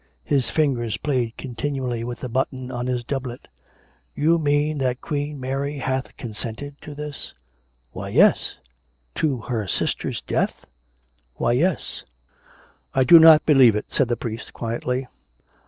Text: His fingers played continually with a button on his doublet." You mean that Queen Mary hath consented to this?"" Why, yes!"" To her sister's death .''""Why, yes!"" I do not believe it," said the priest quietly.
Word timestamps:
His 0.23 0.49
fingers 0.49 0.97
played 0.97 1.37
continually 1.37 2.03
with 2.03 2.23
a 2.23 2.27
button 2.27 2.71
on 2.71 2.87
his 2.87 3.03
doublet." 3.03 3.47
You 4.15 4.39
mean 4.39 4.79
that 4.79 4.99
Queen 4.99 5.39
Mary 5.39 5.77
hath 5.77 6.17
consented 6.17 6.81
to 6.81 6.95
this?"" 6.95 7.35
Why, 7.91 8.09
yes!"" 8.09 8.57
To 9.21 9.41
her 9.41 9.67
sister's 9.67 10.23
death 10.23 10.65
.''""Why, 11.35 11.51
yes!"" 11.51 12.03
I 12.95 13.03
do 13.03 13.19
not 13.19 13.45
believe 13.45 13.75
it," 13.75 13.91
said 13.93 14.07
the 14.07 14.17
priest 14.17 14.53
quietly. 14.53 15.05